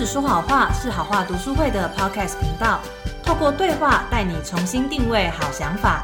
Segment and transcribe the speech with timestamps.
[0.00, 2.80] 只说好话是好话读书会的 Podcast 频道，
[3.22, 6.02] 透过对话带你重新定位好想法。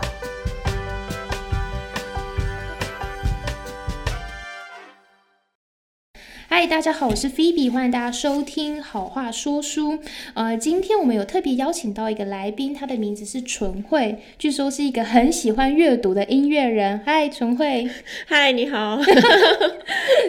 [6.59, 9.99] 嗨，大家好，我是 Phoebe，欢迎大家收听好话说书。
[10.33, 16.99] 呃，今天我们有特别邀请到一个来宾，他的名字是纯慧，据说是一个很喜欢阅读的音乐人。
[17.05, 17.91] 嗨，纯慧。
[18.25, 18.97] 嗨，你好。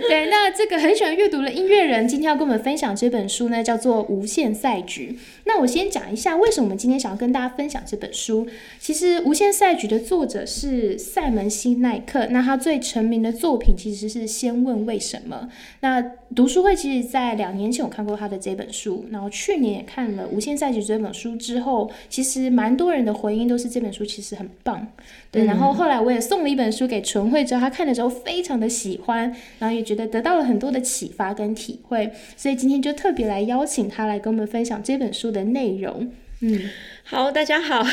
[0.10, 5.14] 对，那这个很喜欢阅读的音乐人，今天要跟我们分享这本书呢，叫做《无限赛局》。
[5.48, 8.46] 那我先讲一下，为什么我们今天想要跟大家分享这本书。
[8.80, 15.50] 其实，《无限赛局》的作者是塞门西奈克，那他最成名的作品其实是《先问为什么》。
[15.80, 16.02] 那
[16.36, 24.86] 读书会其实，在两年前我看过他的这本书，然后去年也看了《无限赛局》这本书之后，其实蛮多人的回应都是这本书其实很棒。
[25.32, 36.12] 对，然后后来我也送了一本书给纯慧，之后他看的时候非常的喜欢，然后也觉得得到了很多的启发跟体会，所以今天就特别来邀请他来跟我们分享这本书的的内容。
[36.42, 36.70] 嗯，
[37.04, 37.84] 好，大家好，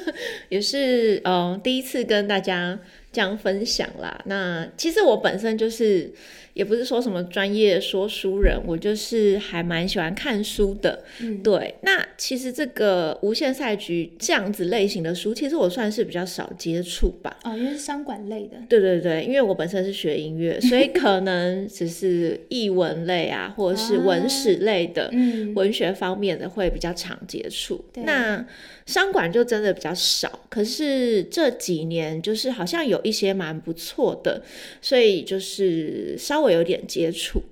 [0.48, 2.78] 也是呃第一次跟大家
[3.12, 4.20] 这样分享啦。
[4.26, 6.12] 那其实我本身就是。
[6.54, 11.04] 也不是说什么专业说书人，我就是还蛮喜欢看书的。
[11.20, 11.74] 嗯，对。
[11.82, 17.36] 那其实这个无限赛局这样子类型的书，其实我算是比较少接触吧。
[17.44, 18.56] 哦，因为是商管类的。
[18.68, 25.12] 对对对，因为我本身是学音乐， 所以可能只是译文类啊，或者是文史类的，
[25.54, 27.84] 文学方面的会比较常接触。
[28.04, 28.46] 那
[28.86, 34.42] 商管就真的比较少，可是这几年就是好像有一些蛮不错的，
[34.80, 37.42] 所以就是稍微有点接触。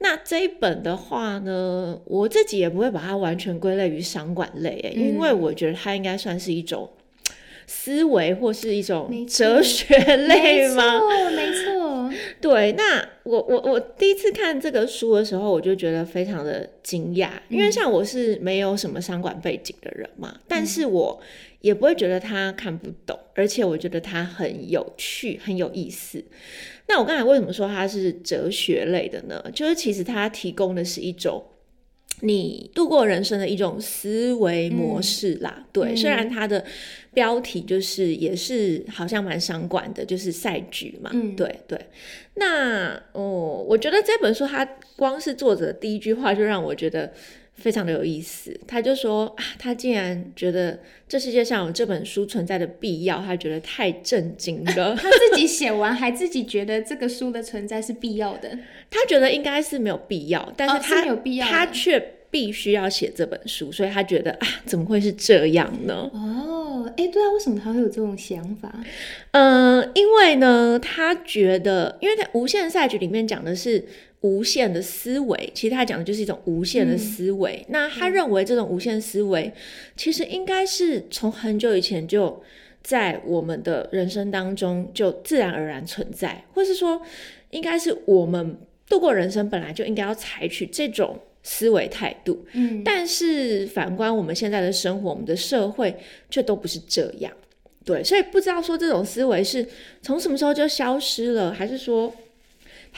[0.00, 6.88] 那这一本的话呢，我自己也不会把它完全归类于商管类，因为我觉得它应该算是一种
[7.68, 10.98] 思维或是一种哲学类吗？
[10.98, 12.72] 没错，没错对。
[12.72, 21.20] 那我我我第一次看这个书的时候，我就觉得非常的惊讶，因为像我是没有什么商管背景的人嘛，但是我
[21.60, 26.24] 也不会觉得他看不懂，而且我觉得他很有趣，很有意思。
[26.86, 29.44] 那我刚才为什么说它是哲学类的呢？
[29.52, 31.44] 就是其实它提供的是一种
[32.20, 35.66] 你度过人生的一种思维模式啦。
[35.72, 36.64] 对，虽然它的
[37.14, 41.10] 标题就是也是好像蛮商管的，就是赛局嘛。
[41.12, 41.78] 嗯，对对。
[42.34, 44.64] 那哦，我觉得这本书它
[44.96, 47.12] 光是作者第一句话就让我觉得。
[47.58, 54.94] 非常的有意思，他就说啊，他竟然觉得这世界上有这本书存在的必要，他觉得太震惊了。
[54.96, 58.56] 他自己写完还自己觉得这个书的存在是必要的，
[58.88, 66.08] 他觉得应该是没有必要，但是他有必要，他却必须要写这本书，所以他觉得啊，怎么会是这样呢？
[66.14, 68.72] 哦，哎，对啊，为什么他会有这种想法？
[69.32, 73.84] 嗯，因为呢，他觉得，因为在无限赛局里面讲的是。
[74.22, 77.64] 无限的思维，其实他讲的就是一种无限的思维。
[77.68, 79.52] 那他认为这种无限思维，
[79.96, 82.42] 其实应该是从很久以前就
[82.82, 87.00] 在我们的人生当中就自然而然存在，或是说，
[87.50, 88.56] 应该是我们
[88.88, 92.44] 度过人生本来就应该要采取这种思维态度。
[92.54, 95.96] 嗯，但是反观我们现在的生活，我们的社会
[96.28, 97.32] 却都不是这样。
[97.84, 99.64] 对，所以不知道说这种思维是
[100.02, 102.12] 从什么时候就消失了，还是说？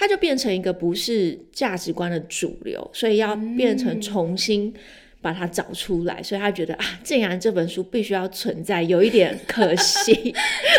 [0.00, 4.72] 它就变成一个不是价值观的主流，所以要变成重新
[5.20, 10.34] 把它找出来，所以他觉得啊，竟然这本书必须要存在，有一点可惜。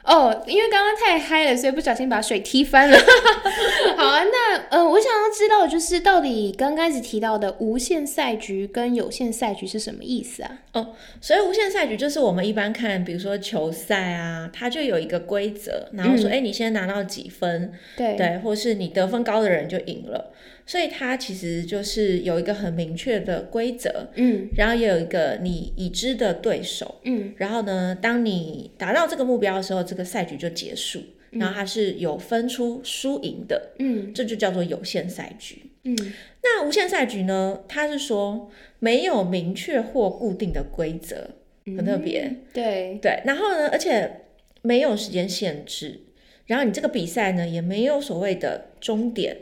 [0.03, 2.97] 哦，因为刚刚太嗨了，所以不小心把水踢翻了。
[3.95, 10.59] 好啊，那呃，我想要知道就是到底刚开始提到的无限赛局跟有限赛局是什么意思啊？
[10.73, 20.31] 哦，所以无限赛局就是我们一般看，比如说球赛啊，它就有一个规则，然后说，哎，你先拿到几分，对对，或是你得分高的人就赢了。
[20.65, 31.01] 所以它其实就是有一个很明确的规则，嗯，然后也有一个你已知的对手，嗯，然后呢，当你达到这个目标的时候，这个赛局就结束，
[31.31, 35.97] 然后它是有分出输赢的，嗯，这就叫做有限赛局，嗯，
[36.43, 38.49] 那无限赛局呢，它是说
[38.79, 41.31] 没有明确或固定的规则，
[41.65, 42.99] 很特别，对。
[43.01, 44.21] 对，然后呢，而且
[44.61, 45.99] 没有时间限制，
[46.45, 49.35] 然后你这个比赛呢，也没有所谓的终点。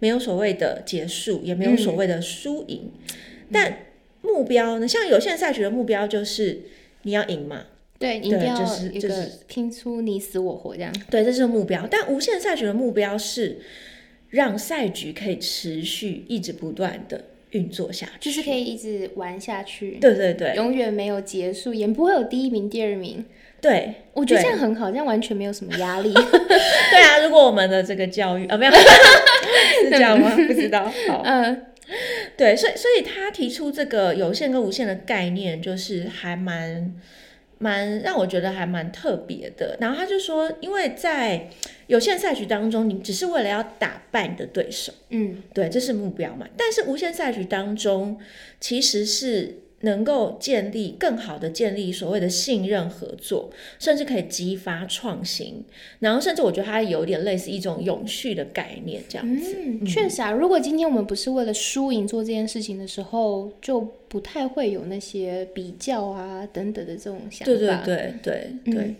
[0.00, 2.90] 没有所谓的结束，也没有所谓的输赢，
[3.52, 3.86] 但
[4.22, 4.88] 目标呢？
[4.88, 6.62] 像有限赛局的目标就是
[7.02, 7.64] 你要赢嘛？
[7.98, 10.92] 对，你一定要就是拼出你死我活这样。
[11.10, 11.86] 对，这是目标。
[11.90, 13.58] 但无限赛局的目标是
[14.30, 19.98] 让赛局可以持续一直不断的运作下去，就是可以一直玩下去。
[20.00, 23.24] 对对对，永远没有结束，也不会有第一名、第二名。
[23.60, 26.10] 对，我觉得这样很好，这样完全没有什么压力。
[26.14, 28.72] 对啊，如果我们的这个教育啊，没有
[29.84, 30.30] 是这样吗？
[30.46, 30.84] 不知道。
[31.08, 31.66] 好，嗯，
[32.36, 36.94] 对，所以所以他提出这个有限跟无限的概念，就是还蛮
[37.58, 39.76] 蛮让我觉得还蛮特别的。
[39.80, 41.48] 然后他就说，因为在
[41.88, 46.46] 有限赛局当中，你只是为了要打败你的对手，嗯，对，这是目标嘛。
[46.56, 48.18] 但是无限赛局当中，
[48.60, 55.64] 其实是能够建立更好的建立所谓的信任合作，甚至可以激发创新。
[56.00, 59.56] 然后甚至我觉得它有点类似一种永续的概念，这样子。
[59.86, 60.30] 确实啊。
[60.30, 63.80] 如果今天我们不是为了输赢做这件事情的时候，就
[64.10, 67.44] 不太会有那些比较啊等等的这种想法。
[67.44, 68.94] 对对对对对，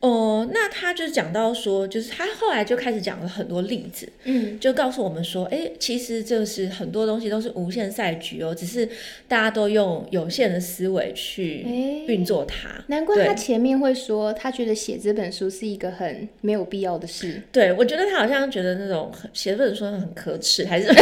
[0.00, 8.88] 哦、那他就讲到说，就是他后来就开始讲了很多例子，嗯，就告诉我们说，哎，其实就是很多东西都是无限赛局哦，只是
[9.28, 11.66] 大家都用有限的思维去
[12.08, 12.70] 运作它。
[12.86, 17.42] 难怪他前面会说，他觉得写这本书是一个很没有必要的事。
[17.52, 20.88] 对，我觉得他好像觉得那种写这本书很可耻，还是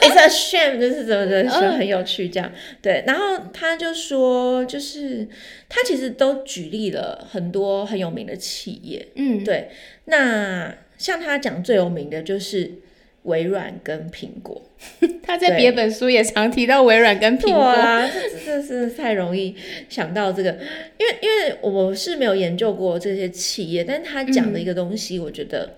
[0.00, 2.50] It's a shame，就是怎么的，说很有趣这样。
[2.80, 5.28] 对，然后他就说，就是
[5.68, 9.68] 他其实都举例了很多很有名的企业，嗯，对，
[10.06, 12.70] 那像他讲最有名的就是
[13.24, 14.62] 微软跟苹果。
[15.22, 17.60] 他在别本书也常提到微软跟苹果。
[17.62, 18.08] 啊，
[18.46, 19.54] 这是太容易
[19.90, 20.50] 想到这个，
[20.98, 25.68] 因为因为我是没有研究过这些企业，但是他讲的一个东西，我觉得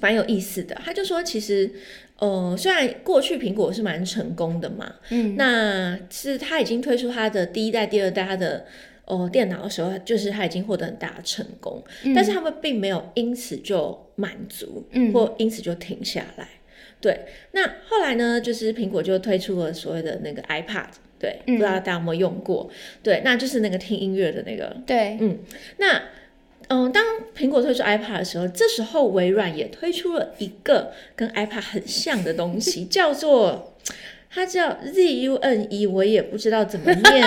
[0.00, 0.74] 蛮有意思的。
[0.84, 1.70] 他就说，其实，
[2.18, 8.66] 呃，虽然过去苹果是蛮成功的嘛，嗯，那是他已经推出他的第一代、第二代他的。
[9.10, 11.82] 哦，电脑的时候，就是他已经获得很大的成功，
[12.14, 16.46] 但是他们并没有因此就满足，嗯或因此就停下来。
[17.00, 17.18] 对，
[17.52, 22.68] 那后来呢，就是苹果就推出了所谓的那个 iPad，对，不知道大家有没有用过？
[23.02, 24.76] 对，那就是那个听音乐的那个。
[24.86, 25.38] 对，嗯
[25.78, 26.02] 那
[26.68, 27.02] 嗯，当
[27.36, 33.74] 苹果推出 iPad 的时候，这时候微软也推出了一个跟 iPad 很像的东西， 叫做
[34.30, 37.26] 它叫 ZUNE，我也不知道怎么 念，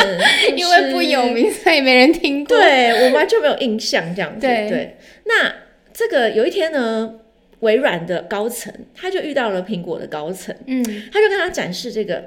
[0.56, 2.58] 因为不有名，所以没人听过。
[2.58, 4.42] 对我完全没有印象这样子。
[4.42, 5.54] 对那
[5.92, 7.16] 这个有一天呢，
[7.62, 12.24] 微软的高层他就遇到了苹果的高层，嗯，他就跟他展示这个。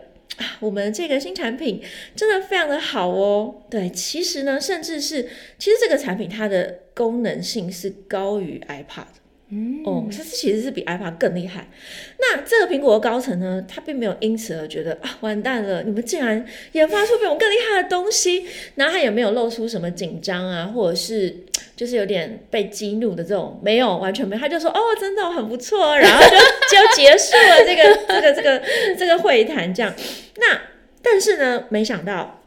[0.60, 1.82] 我们这个新产品
[2.16, 3.62] 真的非常的好哦。
[3.70, 5.28] 对，其实呢，甚至是
[5.58, 9.06] 其实这个产品它的功能性是高于 iPad。
[9.84, 11.68] 哦，它是其实是比 iPad 更厉害。
[12.18, 18.46] 那这个苹果的高层呢，他并没有因此而觉得啊，完蛋了，你们竟然研发出比我们更厉害的东西。
[18.76, 21.36] 然后他也没有露出什么紧张啊，或者是
[21.76, 24.40] 就是有点被激怒的这种，没有，完全没有。
[24.40, 28.62] 他就说哦，真的很不错，然后就就结束了这个这个这个
[28.98, 29.92] 这个会谈这样。
[30.36, 30.60] 那
[31.02, 32.40] 但是呢，没想到。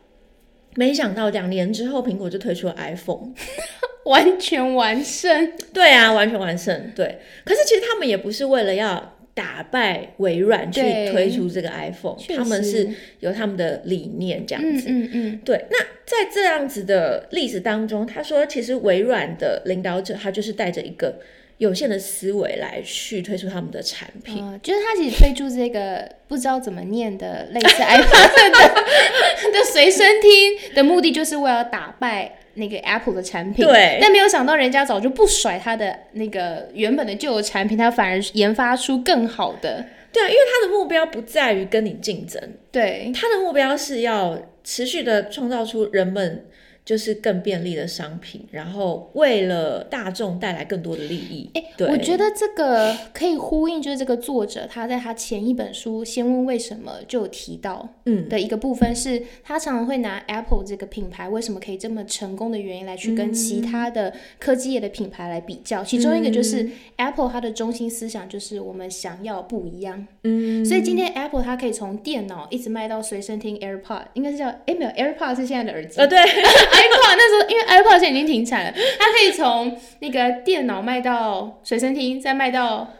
[0.77, 3.33] 没想到两年之后，苹果就推出了 iPhone。
[4.05, 5.51] 完全完胜。
[5.73, 6.91] 对啊，完全完胜。
[6.95, 10.81] 对，可是其实他们也不是为了要打败微软去
[11.11, 12.87] 推出这个 iPhone，他们是
[13.19, 14.87] 有他们的理念这样嗯子。
[14.87, 21.19] 嗯嗯，对，那在这样子的例子当中，他说，其实微软的领导者他就是带着一个
[21.57, 24.43] 有限的思维来去推出他们的产品。
[24.43, 33.65] 呃，就是他其实推出这个不知道怎么念的类似 iPad 的的随身听的目的，就是为了打败那个 Apple 的产品。
[33.65, 39.85] 对但没有想到人家早就不甩他的那个原本的旧的产品，他反而研发出更好的。
[40.13, 42.41] 对啊，因为他的目标不在于跟你竞争，
[42.71, 46.45] 对，他的目标是要持续的创造出人们
[46.87, 51.51] 就是更便利的商品，然后为了大众带来更多的利益。
[51.53, 51.89] 哎、对。
[51.89, 65.83] 我觉得这个可以呼应，就是这个作者他在他前一本书《先问为什么》就有提到嗯，的一个部分是，他常常会拿 Apple 这个品牌为什么可以这么成功的原因来去跟其他的科技业的品牌来比较。
[65.83, 76.17] 其中一个就是、Apple 它的中心思想就是我们想要不一样，嗯，所以今天 Apple 它可以从电脑一直卖到随身听 AirPod，应该是叫哎没有 AirPod 是现在的耳机，呃，对，
[76.77, 82.93] iPod 那时候因为 iPod 现在已经停产了，它可以从那个电脑卖到随身听，再卖到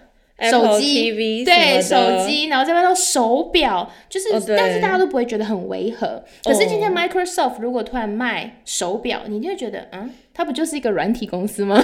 [0.51, 6.24] 手机对手机，然后再卖到手表，就是、但是大家都不会觉得很违和。
[6.43, 11.84] 可是今天哦 Microsoft 如果突然卖手表，你就会觉得，嗯，它不就是一个软体公司吗？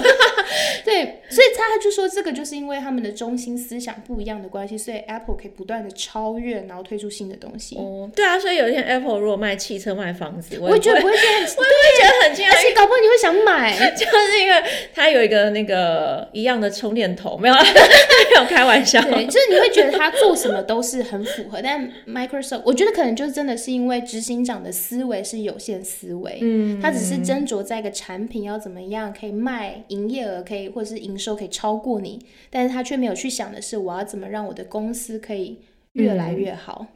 [0.84, 7.76] 对，所以他就说这个就是因为他们的中心思想不一样的关系，所以 Apple 可以不断的超越，然后推出新的东西。
[7.76, 13.74] 哦，对啊，所以有一天 Apple 如果卖汽车、卖房子，我我也觉得不会，觉得很， 我也不会觉得很惊讶，而且搞不好你会想买。
[13.96, 14.62] 就是因为
[14.94, 19.00] 它有一个那个一样的充电头，没有啦，没有开玩笑。
[19.00, 35.58] 对，就是你会觉得他做什么都是很符合，但 Microsoft 我觉得可能就是真的是因为执行长的思维是有限思维，嗯，他只是斟酌在一个产品要怎么样可以卖，营业额可以或者是营收可以超过你，但是他却没有去想的是我要怎么让我的公司可以
[35.92, 36.86] 越来越好。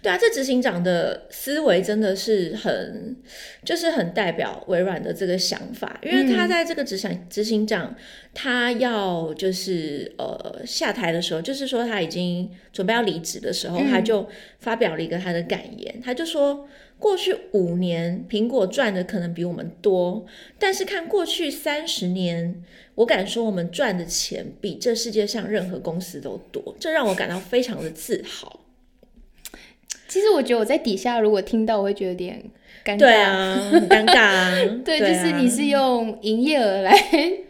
[0.00, 3.16] 对啊，这执行长的思维真的是很，
[3.64, 7.94] 就是很代表微软的这个想法，因为他在这个执行执行长
[8.32, 14.26] 他要就是呃下台的时候，就是说他已经准备要离职的时候，他就
[14.60, 16.66] 发表了一个他的感言，他就说。
[16.98, 20.24] 过去五年，苹果赚的可能比我们多，
[20.58, 22.62] 但是看过去三十年，
[22.94, 28.60] 我敢说我们赚的钱比这世界上任何公司都多，这让我感到非常的自豪。
[30.08, 32.42] 其实我觉得我在底下如果听到，我会觉得有点
[32.84, 32.98] 尴尬。
[32.98, 34.52] 对啊，很尴尬啊。
[34.82, 36.98] 对，就是你是用营业额来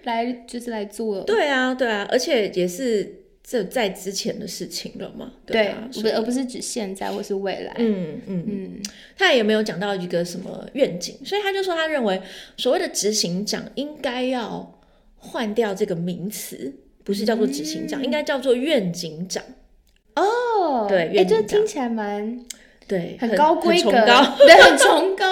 [0.03, 1.21] 来，就是来做。
[1.21, 3.23] 对啊，对啊，而且也是。
[3.49, 5.33] 这在之前的事情了嘛？
[5.47, 7.73] 对，不而不是指现在或是未来。
[7.79, 8.83] 嗯嗯嗯，
[9.17, 12.21] 他也没有讲到一个什么愿景，所以他就说他认为
[12.57, 14.77] 所谓的执行长应该要
[15.15, 16.75] 换掉这个名词，
[17.05, 19.45] 不是叫做执行长，应该叫做愿景长。
[20.17, 22.45] 哦，对，哎，这听起来蛮
[22.89, 23.93] 对，很高规格，
[24.45, 25.25] 对，很崇高，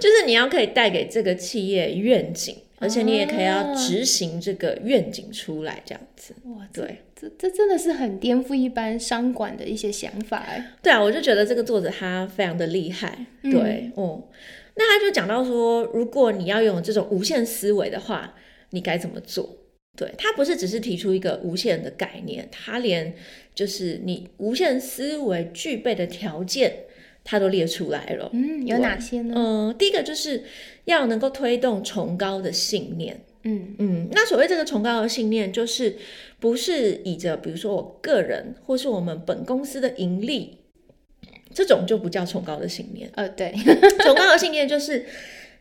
[0.00, 2.56] 就是你要可以带给这个企业愿景。
[2.78, 6.34] 而且你也可以要执行这个愿景出来，这样子。
[6.46, 10.72] 哇，对，这这真的是很颠覆一般商管的一些想法哎。
[10.82, 13.24] 对啊，我就觉得这个作者他非常的厉害。
[13.42, 14.28] 对，哦，
[14.74, 18.34] 那他就讲到说，如果你要拥有这种无限思维的话，
[18.70, 19.48] 你该怎么做？
[19.96, 23.14] 对他不是只是提出一个无限的概念，他连
[23.54, 26.72] 就是你无限思维具备的条件。
[27.24, 29.32] 他都列出来了，嗯，有哪些呢？
[29.36, 30.42] 嗯，第一个就是
[30.86, 35.96] 要能够推动崇高的信念，嗯嗯，那所谓这个崇高的信念，就是
[36.38, 40.58] 不是以着比如说我个人或是我们本公司的盈利，
[41.52, 43.10] 这种就不叫崇高的信念。
[43.14, 43.52] 呃，对，
[44.04, 45.04] 崇高的信念就是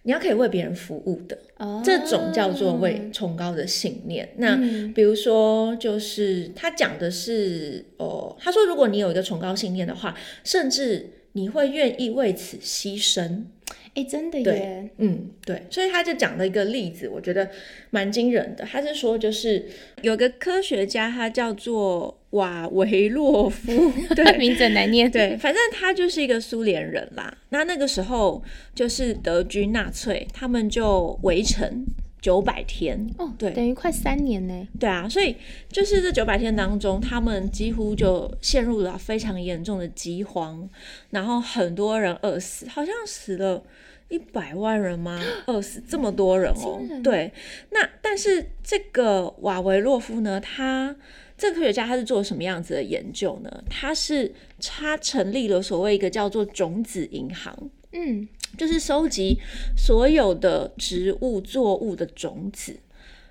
[0.03, 1.37] 你要可以为别人服务的，
[1.83, 4.29] 这种叫做为崇高的信念。
[4.37, 4.55] 那
[4.93, 11.11] 比如说，就是他讲的是，哦，他说如果你有一个崇高信念的话，甚至。
[11.33, 13.43] 你会愿意为此牺牲？
[13.93, 14.89] 哎，真的耶！
[14.99, 17.49] 嗯，对，所以他就讲了一个例子，我觉得
[17.89, 18.63] 蛮惊人的。
[18.63, 19.65] 他是说，就是
[20.01, 25.11] 有个科学家，他叫做瓦维洛夫， 对，名字难念。
[25.11, 27.37] 对，反正他就是一个苏联人啦。
[27.49, 28.41] 那那个时候，
[28.73, 31.85] 就是德军纳粹，他们就围城。
[32.21, 34.67] 九百天哦，对，等于快三年呢。
[34.79, 35.35] 对啊，所以
[35.69, 40.69] 就是这九百天当中，他们几乎就陷入了非常严重的饥荒，
[41.09, 43.63] 然后很多人饿死，好像死了
[44.09, 45.19] 一百万人吗？
[45.47, 46.79] 饿死这么多人哦。
[47.03, 47.33] 对，
[47.71, 50.95] 那但是这个瓦维洛夫呢，他
[51.35, 53.63] 这个科学家他是做什么样子的研究呢？
[53.67, 57.57] 他是他成立了所谓一个叫做种子银行，
[57.93, 58.27] 嗯。
[58.57, 59.37] 就是收集
[59.77, 62.77] 所有的植物作物的种子。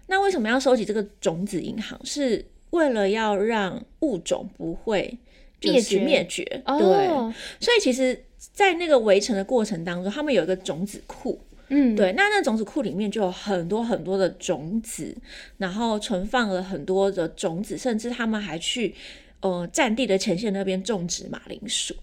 [0.07, 1.99] 那为什么要收集这个种子银行？
[2.05, 5.17] 是为了要让物种不会
[5.63, 6.43] 灭绝灭绝。
[6.67, 7.07] 对，
[7.61, 11.41] 所以其实，在那个围城的过程当中，他们有一个种子库。
[11.69, 12.13] 嗯，对。
[12.15, 15.17] 那那种子库里面就有很多很多的种子，
[15.59, 18.93] 然后存放了很多的种子，甚至他们还去
[19.43, 21.95] 呃战地的前线那边种植马铃薯。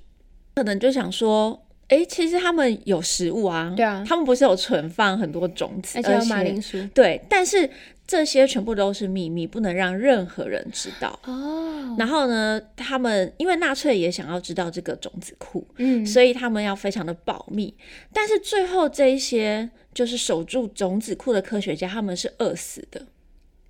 [0.55, 1.66] 可能就想说。
[1.87, 7.69] 哎，其实他们有食物啊，对啊，他们不是有存放很多种子，而且有马铃薯，对，但是
[8.05, 11.95] 这些全部都是秘密，不能让任何人知道哦。
[11.97, 17.73] 然后呢，他们因为纳粹也想要知道这个种子库，嗯，所以他们要非常的保密。
[18.11, 23.01] 但是最后这一些就是守住种子库的科学家，他们是饿死的。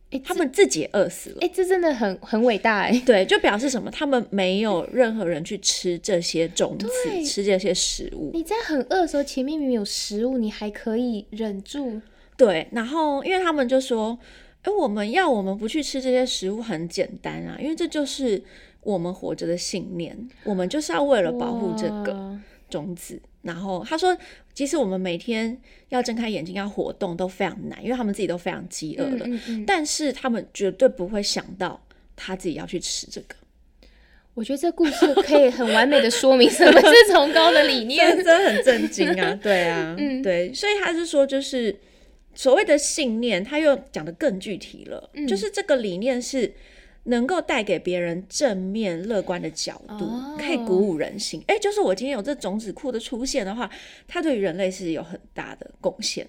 [0.10, 1.38] 哎，他们自己饿死了。
[1.42, 3.02] 哎，这真的很很伟大哎。
[3.06, 3.92] 对，就表示什么？
[3.92, 6.88] 他们没有任何人去吃这些种子，
[7.26, 8.32] 吃这些食物。
[8.34, 12.02] 你在很饿的时候，前面明明有食物，你还可以忍住。
[12.38, 14.18] 对，然后因为他们就说
[14.64, 18.42] ：“哎，我们要我们不去吃这些食物很简单啊，因为这就是
[18.82, 24.18] 我们活着的信念，我们就是要为了保护这个种子。”然后他说
[24.54, 25.58] ：“其实我们每天
[25.90, 29.26] 要睁开眼睛要活动都非常难，因为他们自己都非常饥饿了。
[29.66, 31.82] 但是他们绝对不会想到
[32.16, 33.36] 他自己要去吃这个。
[34.34, 39.40] 我觉得这故事可以很完美的说明什么是崇高的理 念，真的很震惊啊！
[39.42, 41.74] 对啊， 嗯，对，所以他是说，就是
[42.36, 46.54] 所谓的信念，他又讲的更具体了，就是这个理念是。”
[47.08, 51.42] 能够带给别人正面乐观的角度，可以鼓舞人心。
[51.48, 53.70] 哎，就是我今天有这种子库的出现的话，
[54.08, 56.28] 它对于人类是有很大的贡献。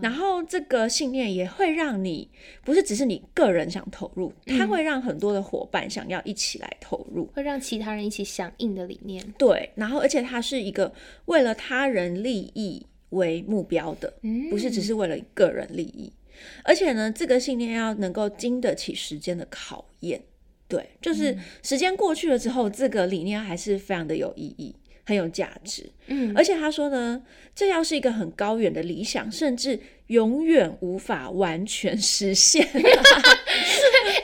[0.00, 2.26] 然后这个信念也会让你
[2.64, 9.22] 不是只是你个人想投入，它会让很多的伙伴想要一起来投入，会让其他人一起响应的理念。
[9.36, 10.90] 对，然后而且它是一个
[11.26, 14.10] 为了他人利益为目标的，
[14.48, 16.10] 不是只是为了个人利益。
[16.64, 20.22] 而且呢，这个信念要能够经得起时间的考验，
[20.66, 24.74] 对，就是时间过去了之后，这个理念还是非常的有意义。
[25.08, 27.22] 很有价值，嗯，而且他说呢，
[27.54, 32.68] 这要是一个很高远的理想，甚至永远无法完全实现。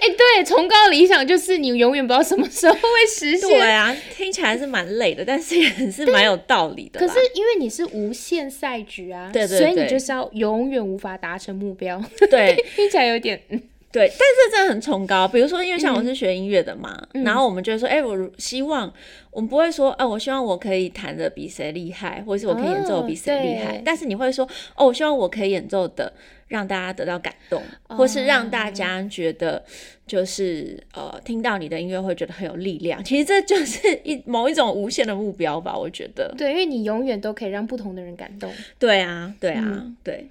[0.05, 3.49] 哎、对，崇高理想就是你永远不知道什么时候会实现。
[3.49, 7.01] 对啊，听起来是蛮累的，但是也是蛮有道理的。
[7.01, 12.03] 可是因为你是无限赛局啊，对对对所以你就是要永远无法达成目标。
[12.31, 13.61] 对 听起来有点，嗯
[13.95, 15.29] 对，但是这真的很崇高。
[15.29, 18.93] 比如说，因为像我是学音乐的嘛，嗯然后我们就会说，哎、我希望
[19.31, 23.77] 我们不会说，啊，我希望我可以弹的比谁厉害，或者是我可以演奏比谁厉害。
[23.77, 26.13] 哦但是你会说，哦，我希望我可以演奏的
[26.49, 29.63] 让大家得到感动，或是让大家觉得
[30.09, 33.03] 就是呃听到你的音乐会觉得很有力量。
[33.05, 36.35] 其实这就是一某一种无限的目标吧，我觉得。
[36.37, 38.53] 对，因为你永远都可以让不同的人感动。
[38.77, 40.27] 对啊，对啊，嗯对。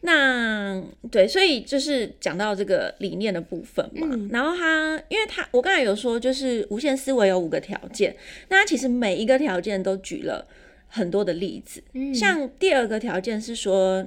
[0.00, 4.08] 那对，所以就是讲到这个理念的部分嘛。
[4.10, 8.16] 嗯然后他，因为他我刚才有说，就是无限思维有五个条件，
[8.48, 10.46] 那他其实每一个条件都举了
[10.88, 11.82] 很多的例子。
[11.92, 14.06] 嗯像第二个条件是说，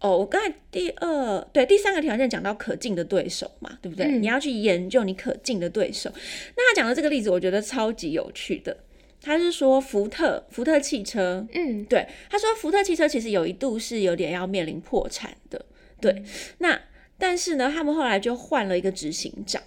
[0.00, 4.06] 哦，我刚才第二对第三个条件讲到可敬的对手嘛，对不对？
[4.06, 6.10] 嗯你要去研究你可敬的对手。
[6.56, 8.76] 那他讲的这个例子，我觉得超级有趣的。
[9.22, 15.64] 他是说福特，福特汽车，嗯，对，他说福特汽车其实有一度是有点要面临破产的，
[16.00, 16.22] 对，
[16.58, 16.80] 那
[17.18, 19.62] 但是呢，他们后来就换了一个执行长。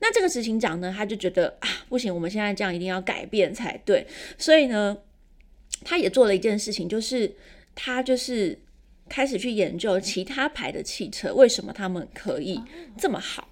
[0.00, 4.06] 那这个执行长呢，他就觉得啊，不行，我们现在这样一定要改变才对，
[4.38, 4.96] 所以呢，
[5.84, 7.30] 他也做了一件事情，就是
[7.74, 8.58] 他就是
[9.08, 12.58] 开始去研究其他牌的汽车为什么他们可以
[12.96, 13.50] 这么好。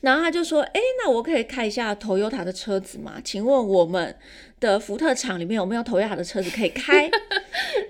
[0.00, 3.18] 然后他就说：“哎，那我可以看一下 Toyota 的车子吗？
[3.24, 4.14] 请问我们
[4.60, 7.10] 的福特厂里面有没有 Toyota 的车子可以开？”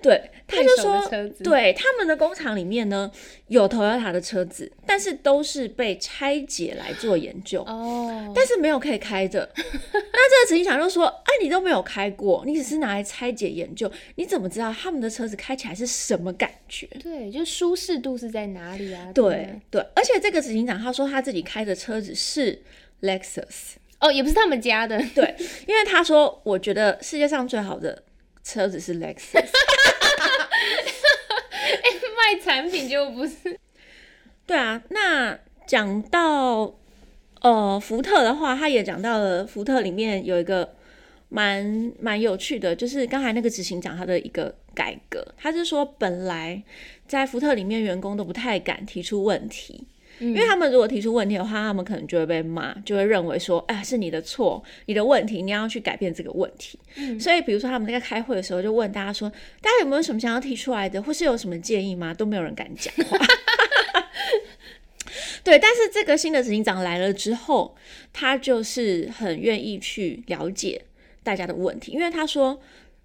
[0.01, 3.11] 对，他就说的车：“子对，他们的工厂里面呢
[3.49, 7.63] 有 Toyota 的车子，但是都是被拆解来做研究。
[7.63, 9.49] 哦，但是没有可以开的。
[9.57, 9.63] 那
[9.93, 19.11] 这个执行长就说：“哎，你都没有开过，你只是拿来拆解研究，你怎么知道他们的车子开起来是什么感觉？”对，就舒适度是在哪里啊？
[19.13, 22.63] 对对，而且这个执行长他说他自己开的车子是
[23.03, 25.35] Lexus，哦，也不是他们家的，对，
[25.67, 28.03] 因为他说我觉得世界上最好的
[28.43, 29.35] 车子是 Lexus，
[32.17, 33.59] 卖产品就不是。
[34.47, 36.75] 对啊，那讲到
[37.43, 40.75] 呃福特的话，他也讲到了福特里面有一个
[41.29, 46.63] 蛮蛮有趣的，就是刚才那个执行长他的一个改革，他是说本来
[47.07, 49.87] 在福特里面员工都不太敢提出问题。
[50.21, 56.79] 因为他们如果提出问题的话，他们可能就会被骂，就会认为说，哎，是你的错，你的问题，你要去改变这个问题。
[57.19, 59.31] 所以，比如说他们在开会的时候，就问大家说，
[59.63, 62.13] 大家有没有什么想要提出来的，或是有什么建议吗？
[62.13, 63.19] 都没有人敢讲话。
[65.43, 67.75] 对，但是这个新的执行长来了之后，
[68.13, 70.83] 他就是很愿意去了解
[71.23, 72.61] 大家的问题，因为他说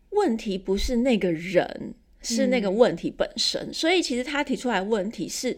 [0.09, 5.57] 问题不是那个人，是那个问题本身，所以其实他提出来问题是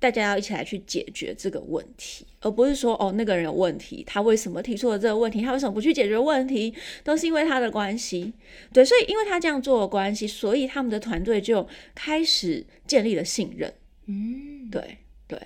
[0.00, 8.32] 大家要一起来去解决这个问题，而不是说哦那个人有问题，他为什么提出了这个问题，他为什么不去解决问题，都是因为他的关系。
[8.72, 13.72] 对，所以因为他这样做的关系，所以他们的团队就开始建立了信任。
[14.06, 15.38] 嗯，对对，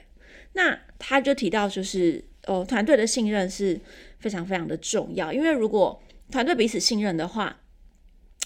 [0.52, 3.78] 那他就提到，就是哦，团队的信任是
[4.20, 7.60] 非常非常的重要，因为如果团队彼此信任的话，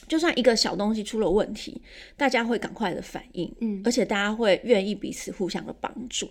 [0.09, 1.81] 就算一个小东西出了问题，
[2.17, 6.29] 大家会赶快的反应，嗯而且大家会愿意彼此互相的帮助。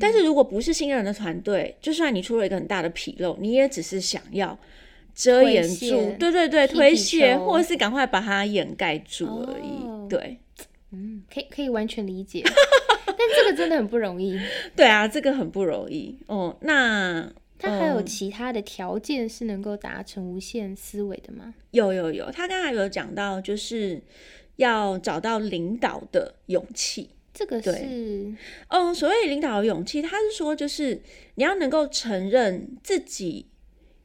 [0.00, 4.58] 但是如果不是新人的团队，就算你出了一个很大的纰漏，你也只是想要。
[5.18, 9.82] 遮掩住，对对对，推卸，或者是赶快把它掩盖住而已。
[9.82, 10.36] 哦对，
[10.92, 12.42] 嗯，可以可以完全理解，
[13.06, 14.38] 但这个真的很不容易。
[14.76, 16.54] 对啊，这个很不容易哦。
[16.60, 21.54] 那它还有嗯其他的条件是能够达成无限思维的吗？
[21.70, 24.02] 有有有，他刚才有讲到，就是
[24.56, 27.10] 要找到领导的勇气。
[27.32, 28.34] 这个对是
[28.68, 31.02] 嗯，所谓领导的勇气，他是说，就是
[31.34, 33.46] 你要能够承认自己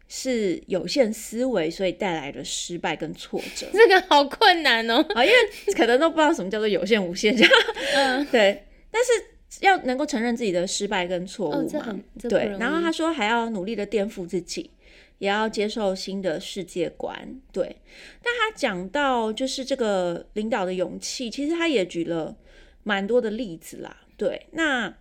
[0.09, 4.95] 是有限思维，所以带来的失败跟挫折 这个好困难哦。
[5.15, 7.51] 啊，因为可能都不知道什么叫做有限、无限这样。
[7.95, 9.11] 嗯， 对，但是
[9.59, 11.99] 要能够承认自己的失败跟错误哦，嘛。
[12.29, 14.71] 对，然后他说还要努力的颠覆自己，
[15.17, 17.39] 也要接受新的世界观。
[17.51, 17.75] 对，
[18.23, 22.37] 但他讲到就是这个领导的勇气，其实他也举了
[22.83, 23.97] 蛮多的例子啦。
[24.15, 24.95] 对，那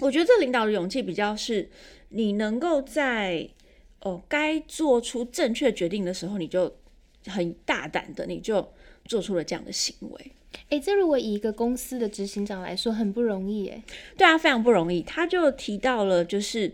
[0.00, 1.68] 我觉得这领导的勇气比较是
[2.10, 3.48] 你能够在
[4.00, 6.76] 哦该做出正确决定的时候，你就
[7.26, 8.72] 很大胆的，你就
[9.06, 10.32] 做出了这样的行为。
[10.70, 13.82] 哎，这如果以一个公司的执行长来说，很不容易诶。
[14.16, 15.02] 对啊，非常不容易。
[15.02, 16.72] 他就提到了，就是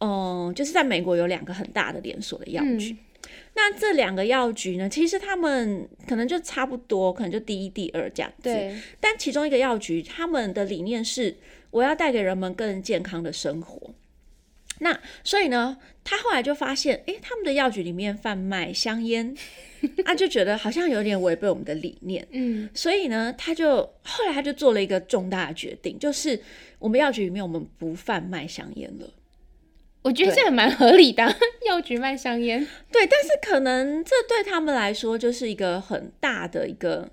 [0.00, 2.92] 嗯，就是在美国有两个很大的连锁的药局。
[2.92, 2.98] 嗯
[3.54, 8.44] 那这两个药局呢，其实他们可能就差不多，可能就第一、第二这样子。
[8.44, 11.36] 对，但其中一个药局，他们的理念是
[11.70, 13.90] 我要带给人们更健康的生活。
[14.82, 19.34] 那所以呢，他后来就发现，诶，他们的药局里面贩卖香烟，
[20.04, 22.26] 啊，就觉得好像有点违背我们的理念。
[22.32, 26.38] 嗯，所以呢，他就后来他就做了一个重大的决定，就是
[26.78, 29.08] 我们药局里面我们不贩卖香烟了。
[30.02, 37.08] 我觉得这也蛮合理的啊， 药局卖香烟，对，但是可能这对他们来说就是一个很大的一个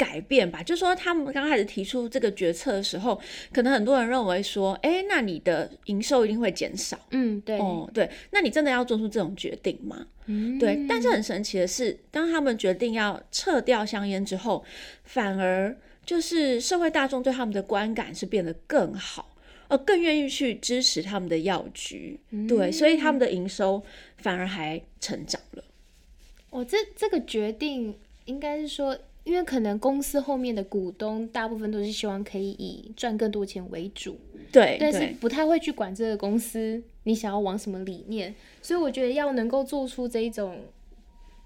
[0.00, 0.62] 改变吧。
[0.62, 3.20] 就说他们刚开始提出这个决策的时候，
[3.52, 6.98] 可能很多人认为说，哎，那你的营收一定会减少。
[7.10, 10.06] 嗯，对，哦，对，那你真的要做出这种决定吗？
[10.24, 14.64] 嗯对，但是很神奇的是，当他们决定要撤掉香烟之后，
[15.04, 19.26] 反而就是社会大众对他们的观感是变得更好。
[19.68, 23.80] 呃，更愿意去支持他们的药局，对，所以他们的营收
[24.16, 25.62] 反而还成长了。
[26.50, 34.18] 哦，这这个决定应该是说，因为可能公司后面的股东大部分都是希望可以以赚更多钱为主，
[34.50, 40.60] 对，但是不太会去管这个公司你想要往什么理念，所以我觉得要能够做出这一种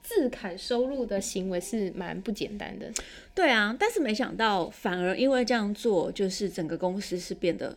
[0.02, 2.92] 自砍收入的行为是蛮不简单的。
[3.34, 7.76] 对啊，但是没想到，反而因为这样做，就是整个公司是变得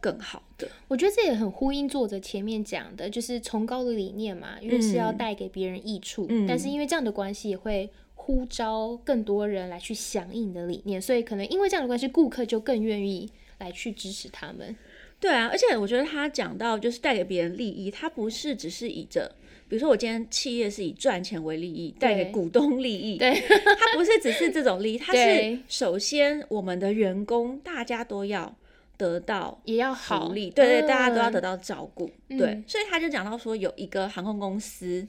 [0.00, 0.68] 更好的。
[0.88, 7.88] 我觉得这也很呼应作者前面讲的，就是崇高的理念嘛，因为是要嗯带给别人益处，嗯但是因为这样的关系也会
[8.22, 13.28] 呼召更多人来去响应你的理念，所以可能因为这样的关系，顾客就更愿意
[13.58, 14.76] 来去支持他们。
[15.18, 19.34] 对啊，而且我觉得他讲到就是带给别人利益，他不是只是以着，
[19.68, 28.54] 比如说我今天企业是以赚钱为利益，带给股东利益，对， 他不是只是这种利益，他是 首先我们的员工大家都要
[29.00, 30.28] 得到也要好。
[30.28, 32.40] 福利，对对，嗯大家都要得到照顾，对。
[32.40, 35.08] 嗯，所以他就讲到说有一个航空公司，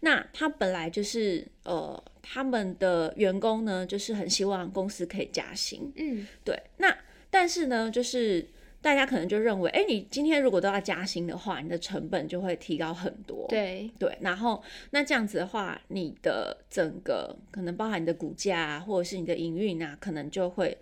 [0.00, 6.94] 那他本来就是呃他们的员工呢，就是很希望公司可以加薪，嗯，对，那
[7.30, 8.46] 但是呢，就是
[8.82, 13.46] 大家可能就认为，哎，你今天如果都要加薪的话，你的成本就会提高很多。
[13.48, 20.76] 对，对，然后那这样子的话，你的整个可能包含你的股价啊，或者是你的营运啊，可能就会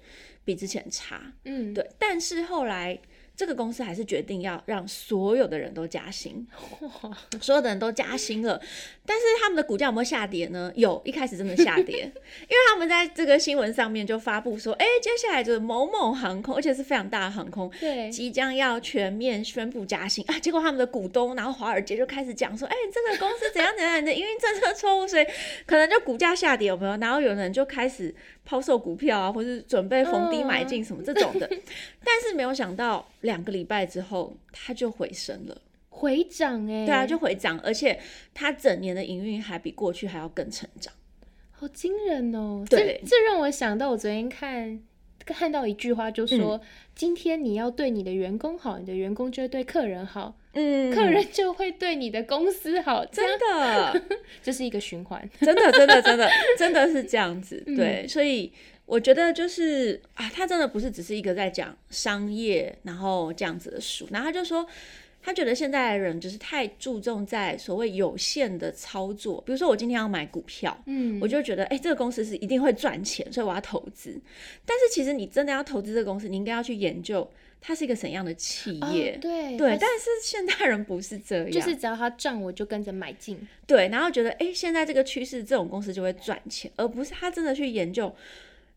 [0.49, 1.21] 比之前差。
[1.45, 2.99] 嗯，对，但是后来
[3.39, 6.45] 这个公司还是决定要让所有的人都加薪，
[7.41, 8.61] 所有的人都加薪了。
[9.07, 10.73] 但是他们的股价有没有下跌呢？
[10.75, 20.37] 有，一开始真的下跌， 因为他们在这个新闻上面就发布说，哎，接下来就是某某航空，而且是非常大的航空，对，即将要全面宣布加薪啊！
[20.41, 25.25] 结果他们的股东，然后华尔街就开始讲说，哎，这个公司怎样怎样，的营运政策错误，所以
[25.65, 26.97] 可能就股价下跌，有没有？
[26.97, 28.13] 然后有人就开始
[28.45, 31.49] 抛售股票啊，或是准备逢低买进什么这种的。
[32.05, 35.63] 但是没有想到，两个礼拜之后，它就回升了。
[35.91, 38.01] 回涨哎，对啊，就回涨，而且
[38.33, 40.95] 它整年的营运还比过去还要更成长。
[41.51, 42.65] 好惊人哦！
[42.71, 44.81] 对这这让我想到我昨天看
[45.27, 46.61] 看到一句话，就说、嗯
[46.99, 54.03] 今天你要对你的员工好，你的员工就会对客人好，嗯，客人就会对你的公司好，真的。
[54.43, 55.31] 这是一个循环。
[55.41, 57.63] 真的，真的，真的，真的是这样子。
[57.71, 58.53] 嗯对，所以
[58.89, 64.67] 我觉得就是啊，他真的不是只是一个在讲商业，然后这样子的书，然后他就说。
[65.21, 74.19] 他觉得现在的人就是太注重在所谓有限的操作，比如说我今天要买股票，嗯，我就觉得哎、这个公司是一定会赚钱，所以我要投资。
[74.65, 77.29] 但是其实你真的要投资这个公司，你应该要去研究
[77.61, 79.19] 它是一个怎样的企哦业。
[79.21, 83.39] 对对，但是现代人不是这样，就是只要它赚，我就跟着买进。
[83.67, 88.15] 对，然后觉得哎，诶现在这个趋势，这种公司就会赚钱，而不是他真的去研究。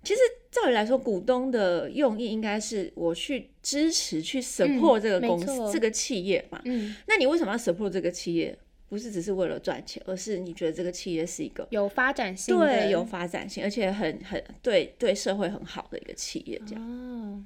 [0.03, 6.61] 其实照理来说，股东的用意应该是我去支持、去 support 这个公司、嗯这个企业嘛。
[6.65, 8.57] 嗯，那你为什么要 support 这个企业？
[8.89, 16.61] 不是只是为了赚钱，而是你觉得这个企业是一个有发展性的，对有发展性，而且很很对对社会很好的一个企业。
[16.67, 17.41] 这样，哦。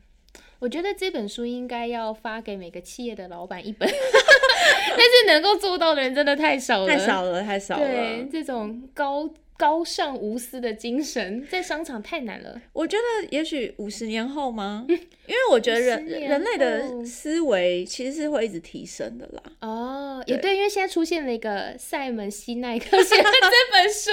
[0.57, 8.27] 我觉得这本书应该要发给每个企业的老板一本， 但是能够做到的人真的太少了，太少了，太少了对。
[8.31, 12.61] 这种高高尚无私的精神，在商场太难了。
[12.73, 14.85] 我觉得也许五十年后吗？
[14.89, 19.41] 因为我觉得人人类的思维其实是会一直提升的啦。
[19.61, 24.11] 哦，也对，因为现在出现了一个塞门西奈克写的这本书，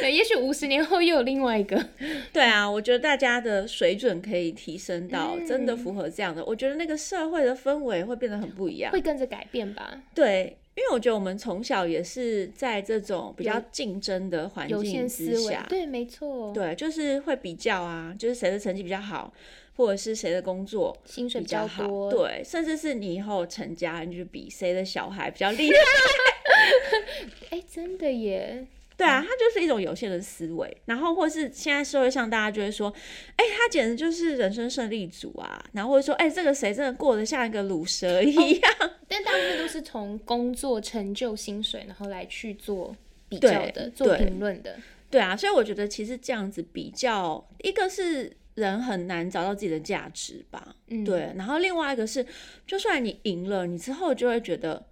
[0.00, 1.88] 对，也许五十年后又有另外一个。
[2.32, 9.00] 对啊，我觉得大家的水准可以提升到嗯真的符合这样的，我觉得那个社会的氛围会变得很不一样会。
[9.00, 10.02] 跟着改变吧？
[10.14, 19.32] 对，因为我觉得我们从小也是在这种比较有竞争的环境之下，，对，没错，对，就是会比较啊，就是谁的成绩比较好，
[19.74, 25.76] 或者是谁的工作薪水比较好，多，对，甚至是你以后成家，你就比谁的小孩比较厉 害。
[27.50, 32.92] 哎，真的耶，对啊，它就是一种有限的思维，然后或是现在社会上大家就会说，
[33.36, 38.72] 哎、他简直就是人生胜利组啊，然后或者说，哎、这个谁真的过得像一个卤蛇一样，
[39.06, 42.92] 但大部分都是从工作成就、薪水，然后来去做
[43.28, 44.76] 比对较的、做对评论的。
[45.08, 52.26] 对啊，所以我觉得其实这样子比较，一个是人很难找到自己的价值吧，嗯，对，然后另外一个是，
[52.66, 54.84] 就算你赢了，你之后就会觉得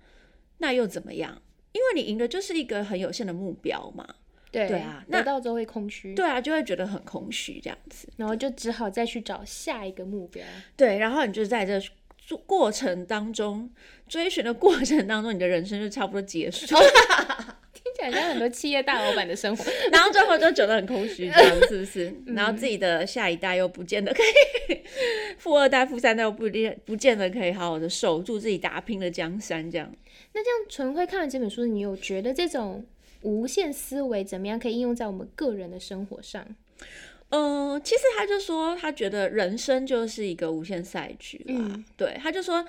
[0.58, 1.42] 那又怎么样？
[1.76, 4.06] 因为你赢的就是一个很有限的目标嘛，
[4.50, 8.08] 对对啊那得到之后会空虚，对啊，就会觉得很空虚这样子。
[8.16, 10.42] 然后就只好再去找下一个目标。
[10.76, 11.78] 对，然后你就在这
[12.16, 13.70] 做过程当中
[14.08, 16.74] 追寻的过程当中，你的人生就差不多结束，
[17.96, 19.64] 听起来像很多企业大老板的生活。
[19.90, 22.12] 然后最后就觉得很空虚，这样是不是？
[22.26, 24.22] 然后自己的下一代又不见得可
[24.68, 24.80] 以，
[25.38, 29.90] 富二代、富三代又不一定不见得可以好好的守住自己打拼的江山，这样。
[30.32, 32.84] 那这样纯慧看完这本书，你有觉得这种
[33.22, 36.46] 无限思维怎么样可以应用在我们个人的生活上？
[37.30, 41.54] 嗯，其实他就说，他觉得人生就是一个无限赛局啦。
[41.58, 42.64] 嗯对，他就说，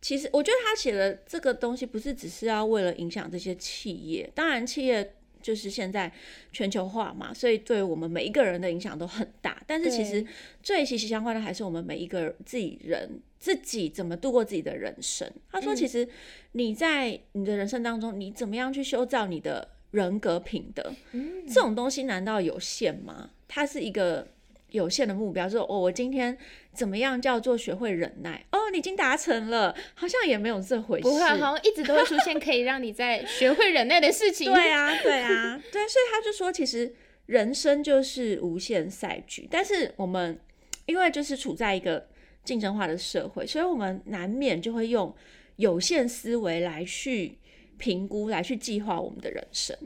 [0.00, 6.10] 其实我觉得他写的这个东西不是只是要为了影响这些企业，当然企业就是现在
[6.52, 9.62] 全球化嘛，所以对我们每一个人的影响都很大。
[9.66, 10.24] 但是其实
[10.62, 15.30] 最息息相关的还是我们每一个自己人自己怎么度过自己的人生。
[15.50, 16.08] 他说，其实
[16.52, 23.30] 你在你的人生当中，你怎么样去修造你的人格品德，嗯这种东西难道有限吗？
[23.48, 24.28] 它是一个
[24.70, 26.36] 有限的目标，就是哦，我今天
[26.72, 28.44] 怎么样叫做学会忍耐？
[28.52, 31.02] 哦，你已经达成了，好像也没有这回事。
[31.02, 34.52] 不会啊，好像一直都会出现可以让你在学会忍耐的事情。
[34.52, 36.94] 对啊，对啊，对，所以他就说，其实
[37.26, 40.38] 人生就是无限赛局，但是我们
[40.86, 42.08] 因为就是处在一个
[42.44, 45.14] 竞争化的社会，所以我们难免就会用
[45.56, 47.38] 有限思维来去
[47.78, 49.76] 评估、来去计划我们的人生。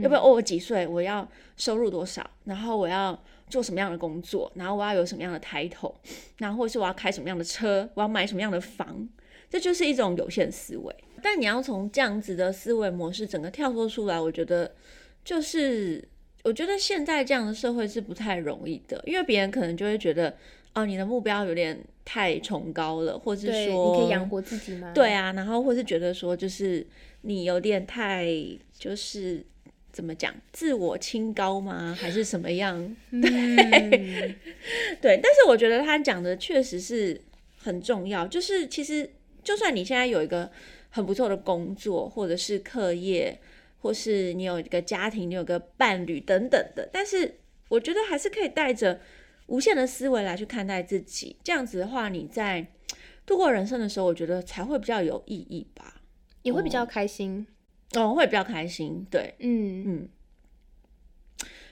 [0.00, 5.94] 要不要，哦，我几岁，我要收入多少，然后我要做什么样的工作，然后我要有什么样的 title，
[6.38, 9.08] 然后或是我要开什么样的车，我要买什么样的房，
[9.50, 10.94] 这就是一种有限思维。
[11.22, 14.74] 但你要从这样子的思维模式整个跳脱出来，我觉得
[15.24, 16.02] 就是，
[16.42, 20.36] 我觉得现在这样的社会是不太容易的，因为别人可能就会觉得，
[20.74, 24.90] 哦，你的目标有点太崇高了，或是，说你可以养活自己吗？
[24.92, 26.84] 对啊，然后或是觉得说，就是
[27.20, 28.26] 你有点太
[28.76, 29.46] 就是
[29.92, 31.96] 怎么讲，自我清高吗？
[32.00, 32.96] 还是什么样？
[33.10, 33.20] 嗯，
[35.02, 37.20] 对，但是我觉得他讲的确实是
[37.58, 39.08] 很重要，就是其实
[39.44, 40.50] 就算你现在有一个
[40.88, 43.38] 很不错的工作，或者是课业，
[43.80, 49.00] 或是你有一个家庭，你有个伴侣等等的，但是我觉得还是可以带着
[49.48, 52.66] 无限的思维来去看待自己，这样子的话，你在
[53.26, 56.00] 度过人生的时候，我觉得才会比较有意义吧。
[56.42, 57.46] 也会比较开心。
[57.48, 57.51] 哦，
[58.14, 60.08] 会比较开心，对，嗯，嗯，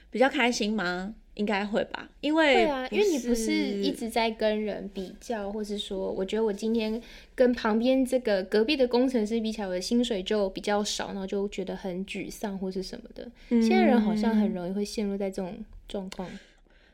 [0.09, 1.15] 比较开心吗？
[1.35, 7.01] 应该会吧，因为对啊，因为你不是一直在跟人比较，或是说，我觉得我今天
[7.33, 13.31] 跟旁边这个隔壁的工程师比起来，我的薪水就比较少，然后就觉得很沮丧或是什么的。
[13.61, 16.29] 现在人好像很容易会陷入在这种状况。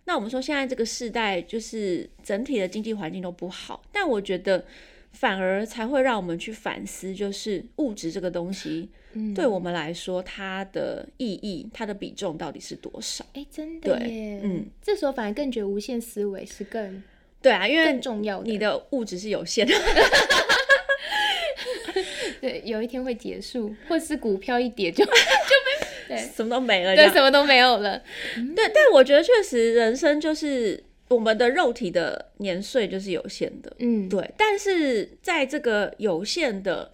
[0.06, 4.64] 那我们说现在这个时代就是整体的经济环境都不好，但我觉得
[5.14, 13.26] 反而才会让我们去反思，就是物质这个东西嗯，对我们来说它的意义、它的比重到底是多少？
[13.34, 17.02] 哎，真的对耶，嗯，这时候反而更觉得无限思维是更
[17.42, 18.50] 对啊，因为更重要的。
[18.50, 19.74] 你的物质是有限的，
[22.42, 25.18] 对，有一天会结束，或是股票一跌就 就没
[26.08, 28.02] 对什么都没了，对，什么都没有了。
[28.56, 36.92] 对，但我觉得确实人生就是我们的肉体的年岁就是有限的，嗯，对，但是在这个有限的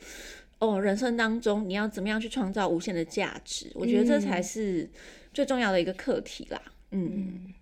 [0.59, 3.71] 哦人生当中，你要怎么样去创造无限的价值？
[3.73, 4.87] 我觉得这才是
[5.33, 6.61] 最重要的一个课题啦。
[6.91, 7.53] 嗯，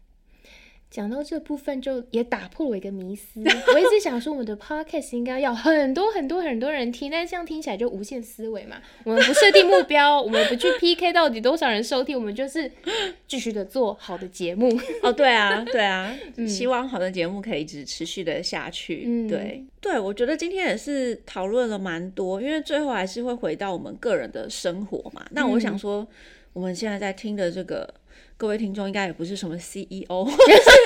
[0.91, 3.41] 讲到这部分，就也打破了我一个迷思。
[3.73, 8.75] 我一直想说，我们的 podcast 应该要很多很多很多人听，但是这样听起来就无限思维嘛。
[9.05, 12.69] 我们不设定目标，我们不去 PK 到底多少人收听，我们就是
[13.25, 14.69] 继续的做好的节目。
[15.01, 16.13] 哦，对啊，对啊，
[16.45, 19.05] 希望好的节目可以一直持续的下去。
[19.07, 25.25] 嗯对，对，我觉得今天也是讨论了蛮多，因为最后还是会回到我们个人的生活嘛。
[25.31, 26.05] 那我想说，
[26.51, 27.93] 我们现在在听的这个
[28.41, 30.25] 各位听众，应该也不是什么 CEO，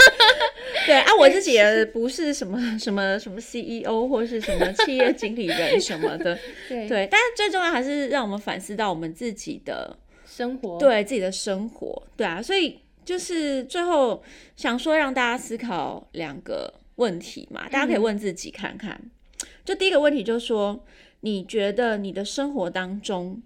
[0.85, 6.37] 对啊，我自己也不是什么 什么什么 CEO 或是什么 企业经理人什么的，
[6.67, 6.85] 对。
[6.89, 14.21] 对，但是最重要还是让我们反思到我们自己的生活，对自己的生活，对啊，所以就是最后
[14.57, 18.99] 想说让大家思考两个问题嘛，大家可以问自己看看。
[19.63, 20.83] 就第一个问题就是说，
[21.21, 23.41] 你觉得你的生活当中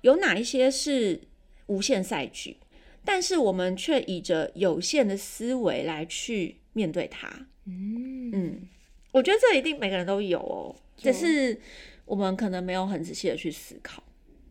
[0.00, 1.20] 有哪一些是
[1.66, 2.56] 无限赛局，
[3.04, 7.28] 但是我们却以着有限的思维来去面对它？
[7.66, 8.68] 嗯，嗯，
[9.12, 11.60] 我觉得这一定每个人都有哦，只是
[12.04, 14.02] 我们可能没有很仔细的去思考。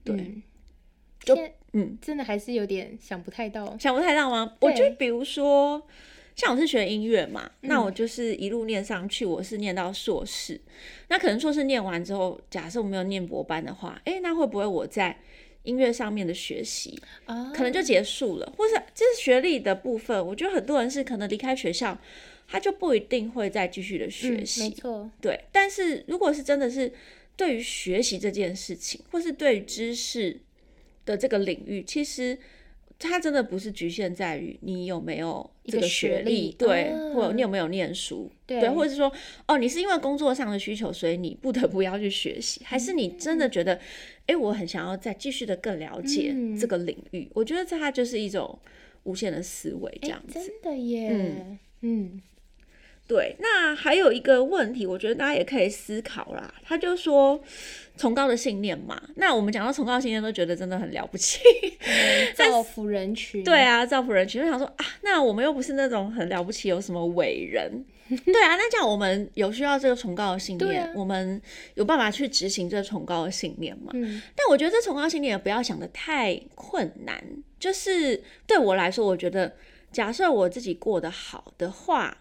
[0.03, 0.43] 对，嗯
[1.19, 1.37] 就
[1.73, 4.55] 嗯，真的还是有点想不太到，想不太到吗？
[4.59, 5.81] 我觉得比如说，
[6.35, 10.59] 像我是学音乐嘛，那我就是一路念上去，我是念到硕士。
[11.09, 15.15] 那可能硕士念完之后，假设我没有念博班的话，诶，那会不会我在
[15.63, 18.53] 音乐上面的学习啊可能就结束了？
[18.57, 21.97] 或是这是学历的部分，我觉得很多人是可能离开学校，
[22.47, 24.61] 他就不一定会再继续的学嗯习。
[24.63, 26.91] 没错，对，但是如果是真的是
[27.35, 30.39] 对于学习这件事情，或是对于知识
[31.05, 32.37] 的这个领域，其实
[33.09, 39.11] 它真的不是局限在于你有没有这个学学历对，啊或者你有没有念书，对或者是说
[39.47, 43.79] 哦，你是因为工作上的需求，所以你不得不要去学习，还是你真的觉得，
[44.27, 47.27] 哎、我很想要再继续的更了解嗯这个领域？
[47.33, 48.57] 我觉得这它就是一种
[49.03, 50.33] 无限的思维，这哎样子。
[50.33, 52.21] 真的耶，嗯嗯
[53.11, 56.53] 对，那还有一个问题，我觉得大家也可以思考啦。
[56.63, 57.37] 他就说
[57.97, 61.41] 崇高的信念嘛，那我们讲到崇高的信念，都觉得真的很了不起。
[62.33, 67.83] 造福人群，对啊，造福人群，就想说啊，那我们又不是那种很了不起，有什么伟人。
[68.25, 71.41] 对啊，那这样我们有需要这个崇高的信念，啊我们
[71.73, 73.91] 有办法去执行这崇高的信念嘛？
[73.93, 77.21] 嗯但我觉得这崇高信念也不要想的太困难，
[77.59, 79.53] 就是对我来说，我觉得
[79.91, 82.17] 假设我自己过得好的话，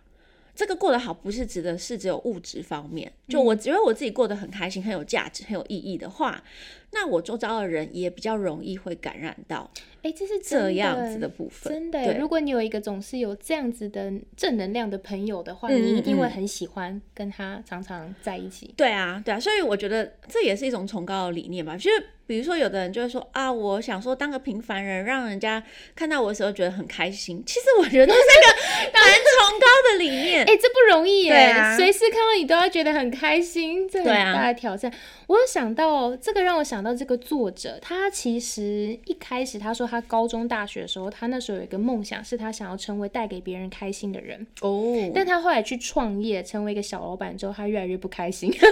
[0.61, 6.45] 这个过得好不是指的是只有物质方面，就我觉得我自己过得很开心、很有价值、很有意义的话，
[6.93, 9.71] 那我周遭的人也比较容易会感染到
[10.03, 11.73] 哎，这是这样子的部分。
[11.73, 18.73] 真的，对如果你有一个总是有这样子的正能量的朋友的话，嗯你一定会嗯很喜欢跟他常常在一起。
[18.77, 21.77] 对啊，对啊，所以我觉得这也是一种崇高的理念吧。
[21.77, 25.63] 就是比如说，有的人就会说啊，我想说当个平凡人，让人家
[25.95, 27.43] 看到我的时候觉得很开心。
[27.45, 30.45] 其实我觉得这是一个 蛮崇高的理念。
[30.45, 31.53] 哎、这不容易耶！
[31.77, 34.91] 随时看到你都要觉得很开心，这很对啊大的挑战。
[35.27, 44.47] 我有想到这个，让我想到这个作者，他其实一开始他说他高中、大学的时候，他那时候有一个梦想，是他想要成为带给别人开心的人。
[44.61, 48.71] 哦，但他后来去创业，成为一个小老板之后，他越来越不开心， 甚至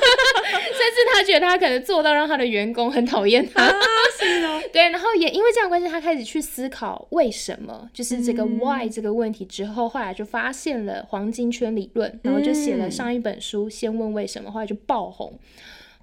[1.12, 3.72] 他觉得他可能做到让他的员工很讨厌他。
[4.72, 15.38] 对，然后也因为这样关系，他开始去思考为什么，就是这个 why 这个问题之后，后来就发现了黄金圈理论，然后就写了上一本书《先问为什么》，后来就爆红。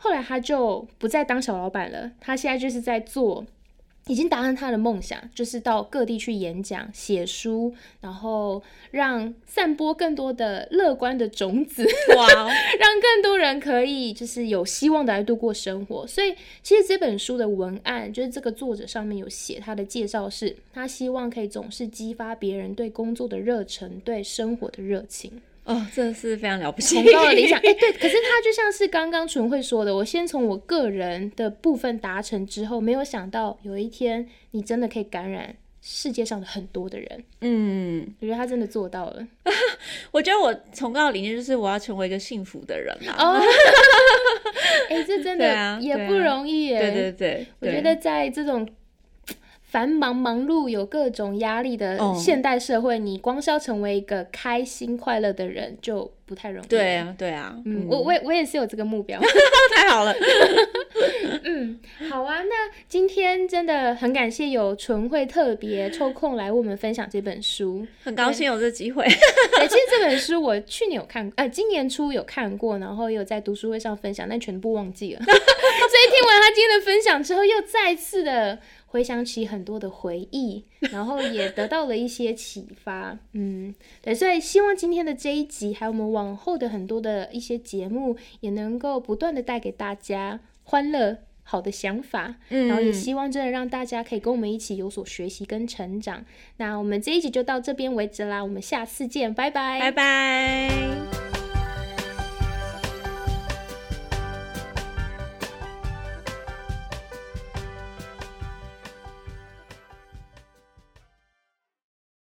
[0.06, 3.44] 后来他就不再当小老板了，他现在就是在做。
[4.08, 11.84] 已经达成他的梦想，就是到各地去演讲、写书，然后让散播更多的乐观的种子，
[12.15, 12.46] 哇哦，
[12.80, 16.06] 让更多人可以就是有希望的来度过生活。
[16.06, 25.41] 所以其实这本书的文案，就是这个作者上面有写他的介绍是，他希望可以总是激发别人对工作的热忱，对生活的热情。
[25.65, 39.28] 哦，真的是非常了不起，崇高的理想， 哎、对，可是他就像是刚刚纯慧说的，我先从我个人的部分达成之后，没有想到有一天你真的可以感染世界上的很多的人，嗯，我觉得他真的做到了。
[40.12, 43.15] 我觉得我崇高的理念就是我要成为一个幸福的人啦。
[43.17, 43.41] 哦，
[44.89, 46.80] 哎、这真的也不容易耶。
[46.80, 48.67] 对对对，对我觉得在这种
[49.67, 56.67] 繁忙忙碌、有各种压力的哦现代社会，你光是要成为一个开心快乐的人，就不太容易。
[56.67, 59.19] 对，啊，对啊，嗯，我我也我也是有这个目标。
[59.75, 60.15] 太好了，
[61.43, 67.86] 嗯，好啊，那今天真的很感谢有纯慧特别抽空来为我们分享这本书。
[68.04, 69.04] 很高兴有这机会。
[69.04, 75.19] 对，其实这本书我去年有看，呃，今年初有看过，然后也有在读书会上分享，但全部忘记了。
[75.25, 78.58] 所以听完他今天的分享之后，又再次的
[78.95, 83.19] 回想起很多的回忆，然后也得到了一些启发。
[83.34, 91.17] 嗯，对，所以希望今天的这一集，还有我们往后的很多的一些节目，也能够不断的带给大家欢乐。
[91.43, 96.23] 好的想法，嗯然后也希望真的让大家可以跟我们一起有所学习跟成长。
[96.58, 101.44] 那我们这一集就到这边为止啦，我们下次见，拜拜，拜拜。